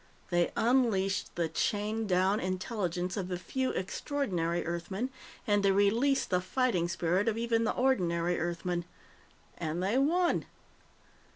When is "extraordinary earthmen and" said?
3.73-5.61